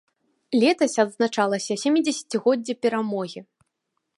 [0.61, 3.39] Летась адзначалася сямідзесяцігоддзе перамогі.